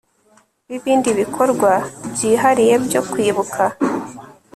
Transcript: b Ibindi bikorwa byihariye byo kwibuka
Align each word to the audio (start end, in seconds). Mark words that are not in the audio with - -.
b 0.67 0.69
Ibindi 0.77 1.09
bikorwa 1.19 1.71
byihariye 2.13 2.73
byo 2.85 3.01
kwibuka 3.09 3.63